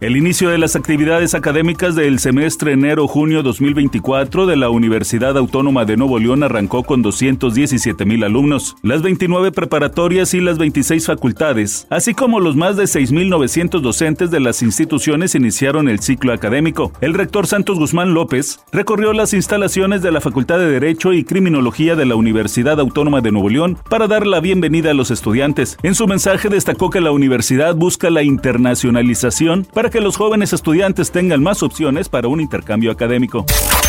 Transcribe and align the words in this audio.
El 0.00 0.16
inicio 0.16 0.48
de 0.48 0.56
las 0.56 0.76
actividades 0.76 1.34
académicas 1.34 1.94
del 1.94 2.20
semestre 2.20 2.72
enero-junio 2.72 3.42
2024 3.42 4.46
de 4.46 4.56
la 4.56 4.70
Universidad 4.70 5.36
Autónoma 5.36 5.84
de 5.84 5.98
Nuevo 5.98 6.18
León 6.18 6.42
arrancó 6.42 6.84
con 6.84 7.02
217 7.02 8.06
mil 8.06 8.24
alumnos. 8.24 8.76
Las 8.82 9.02
29 9.02 9.52
preparatorias 9.52 10.32
y 10.32 10.40
las 10.40 10.56
26 10.56 11.04
facultades, 11.04 11.86
así 11.90 12.14
como 12.14 12.40
los 12.40 12.56
más 12.56 12.78
de 12.78 12.84
6.900 12.84 13.82
docentes 13.82 14.30
de 14.30 14.40
las 14.40 14.62
instituciones 14.62 15.34
iniciaron 15.34 15.86
el 15.86 16.00
ciclo 16.00 16.32
académico. 16.32 16.92
El 17.02 17.12
rector 17.12 17.46
Santos 17.46 17.78
Guzmán 17.78 18.14
López 18.14 18.60
recorrió 18.72 19.12
las 19.12 19.34
instalaciones 19.34 20.00
de 20.00 20.12
la 20.12 20.22
Facultad 20.22 20.58
de 20.60 20.70
Derecho 20.70 21.12
y 21.12 21.24
Criminología 21.24 21.94
de 21.94 22.06
la 22.06 22.14
Universidad 22.14 22.80
Autónoma 22.80 23.20
de 23.20 23.32
Nuevo 23.32 23.50
León 23.50 23.76
para 23.90 24.06
dar 24.06 24.26
la 24.26 24.40
bienvenida 24.40 24.92
a 24.92 24.94
los 24.94 25.10
estudiantes. 25.10 25.76
En 25.82 25.94
su 25.94 26.06
mensaje 26.06 26.48
destacó 26.48 26.88
que 26.88 27.02
la 27.02 27.12
universidad 27.12 27.74
busca 27.74 28.08
la 28.08 28.22
internacionalización 28.22 29.66
para 29.74 29.89
que 29.90 30.00
los 30.00 30.16
jóvenes 30.16 30.52
estudiantes 30.52 31.10
tengan 31.10 31.42
más 31.42 31.62
opciones 31.62 32.08
para 32.08 32.28
un 32.28 32.40
intercambio 32.40 32.90
académico. 32.90 33.44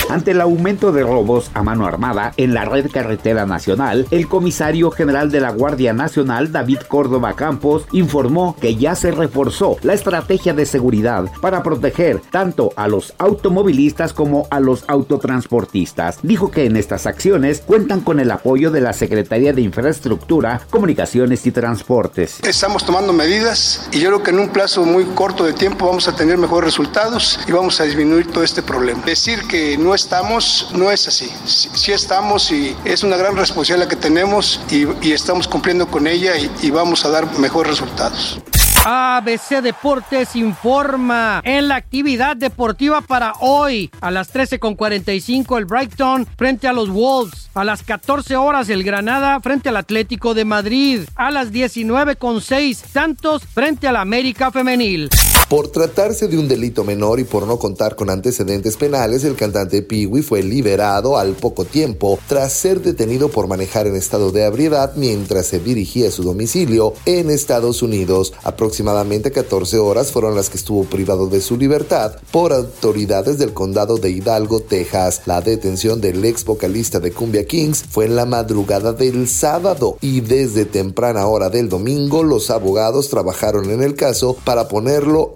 Ante 0.09 0.31
el 0.31 0.41
aumento 0.41 0.91
de 0.91 1.03
robos 1.03 1.51
a 1.53 1.63
mano 1.63 1.85
armada 1.85 2.33
en 2.35 2.53
la 2.53 2.65
red 2.65 2.91
carretera 2.91 3.45
nacional, 3.45 4.07
el 4.11 4.27
comisario 4.27 4.91
general 4.91 5.31
de 5.31 5.39
la 5.39 5.51
Guardia 5.51 5.93
Nacional, 5.93 6.51
David 6.51 6.79
Córdoba 6.87 7.33
Campos, 7.33 7.85
informó 7.93 8.55
que 8.59 8.75
ya 8.75 8.95
se 8.95 9.11
reforzó 9.11 9.77
la 9.83 9.93
estrategia 9.93 10.53
de 10.53 10.65
seguridad 10.65 11.25
para 11.41 11.63
proteger 11.63 12.21
tanto 12.29 12.73
a 12.75 12.87
los 12.87 13.13
automovilistas 13.19 14.11
como 14.13 14.47
a 14.49 14.59
los 14.59 14.83
autotransportistas. 14.87 16.20
Dijo 16.23 16.51
que 16.51 16.65
en 16.65 16.75
estas 16.75 17.05
acciones 17.05 17.61
cuentan 17.61 18.01
con 18.01 18.20
el 18.20 18.31
apoyo 18.31 18.71
de 18.71 18.81
la 18.81 18.93
Secretaría 18.93 19.54
de 19.54 19.61
Infraestructura, 19.61 20.61
Comunicaciones 20.70 21.45
y 21.48 21.51
Transportes. 21.51 22.39
Estamos 22.43 22.85
tomando 22.85 23.13
medidas 23.13 23.87
y 23.91 23.99
yo 23.99 24.09
creo 24.09 24.23
que 24.23 24.31
en 24.31 24.39
un 24.39 24.49
plazo 24.49 24.83
muy 24.83 25.05
corto 25.05 25.45
de 25.45 25.54
tiempo 25.54 25.87
vamos 25.87 26.07
a 26.07 26.15
tener 26.15 26.37
mejores 26.37 26.65
resultados 26.65 27.39
y 27.48 27.51
vamos 27.51 27.79
a 27.79 27.85
disminuir 27.85 28.27
todo 28.27 28.43
este 28.43 28.61
problema. 28.61 29.04
Decir 29.05 29.43
que 29.48 29.77
no 29.77 29.90
estamos 29.95 30.70
no 30.73 30.91
es 30.91 31.07
así. 31.07 31.29
Sí, 31.45 31.91
estamos 31.91 32.51
y 32.51 32.75
es 32.85 33.03
una 33.03 33.17
gran 33.17 33.35
responsabilidad 33.35 33.89
que 33.89 33.95
tenemos 33.95 34.59
y, 34.70 35.11
estamos 35.11 35.48
cumpliendo 35.48 35.87
con 35.87 36.07
ella 36.07 36.37
y, 36.37 36.51
y 36.61 36.71
vamos 36.71 37.05
a 37.05 37.09
dar 37.09 37.39
mejores 37.39 37.71
resultados. 37.71 38.39
ABC 38.83 39.61
Deportes 39.61 40.35
informa 40.35 41.41
en 41.43 41.67
la 41.67 41.75
actividad 41.75 42.35
deportiva 42.35 43.01
para 43.01 43.33
hoy 43.39 43.91
a 44.01 44.09
las 44.09 44.33
13.45 44.33 45.59
el 45.59 45.65
Brighton 45.65 46.27
frente 46.35 46.67
a 46.67 46.73
los 46.73 46.89
Wolves, 46.89 47.51
a 47.53 47.63
las 47.63 47.83
14 47.83 48.37
horas 48.37 48.70
el 48.70 48.83
Granada 48.83 49.39
frente 49.39 49.70
al 49.70 49.77
Atlético 49.77 50.33
de 50.33 50.45
Madrid, 50.45 51.01
a 51.15 51.29
las 51.29 51.51
19.6 51.51 52.73
Santos 52.73 53.43
frente 53.45 53.87
al 53.87 53.98
América 53.98 54.49
Femenil. 54.49 55.09
Por 55.52 55.68
tratarse 55.68 56.30
de 56.30 56.38
un 56.38 56.48
delito 56.48 56.85
menor 56.85 57.20
y 57.20 57.26
por 57.26 57.46
no 57.46 57.60
contar 57.60 57.98
con 57.98 58.10
antecedentes 58.10 58.77
penales, 58.77 59.26
el 59.26 59.35
cantante 59.35 59.82
Peewee 59.82 60.21
fue 60.21 60.44
liberado 60.44 61.18
al 61.18 61.34
poco 61.34 61.66
tiempo 61.66 62.18
tras 62.30 62.54
ser 62.54 62.82
detenido 62.82 63.27
por 63.27 63.49
manejar 63.49 63.85
en 63.85 63.98
estado 63.98 64.31
de 64.31 64.46
ebriedad 64.46 64.94
mientras 64.96 65.47
se 65.47 65.59
dirigía 65.59 66.07
a 66.07 66.12
su 66.12 66.24
domicilio 66.24 66.94
en 67.06 67.29
Estados 67.29 67.81
Unidos. 67.81 68.31
Aproximadamente 68.44 69.34
14 69.34 69.78
horas 69.79 70.13
fueron 70.13 70.35
las 70.35 70.50
que 70.50 70.56
estuvo 70.56 70.85
privado 70.85 71.28
de 71.28 71.41
su 71.41 71.57
libertad 71.57 72.13
por 72.31 72.53
autoridades 72.53 73.38
del 73.38 73.53
condado 73.53 73.97
de 73.97 74.09
Hidalgo, 74.09 74.62
Texas. 74.62 75.24
La 75.25 75.41
detención 75.41 76.00
del 76.00 76.24
ex 76.24 76.46
vocalista 76.46 77.02
de 77.02 77.12
Cumbia 77.12 77.46
Kings 77.46 77.84
fue 77.90 78.06
en 78.06 78.16
la 78.16 78.25
madrugada 78.25 78.94
del 78.94 79.28
sábado 79.28 79.97
y 80.00 80.22
desde 80.22 80.63
temprana 80.63 81.28
hora 81.28 81.50
del 81.50 81.67
domingo 81.67 82.23
los 82.23 82.50
abogados 82.50 83.09
trabajaron 83.09 83.69
en 83.69 83.84
el 83.84 83.95
caso 83.95 84.38
para 84.45 84.69
ponerlo 84.69 85.35